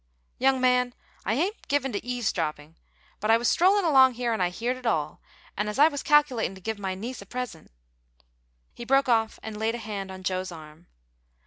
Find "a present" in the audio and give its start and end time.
7.21-7.69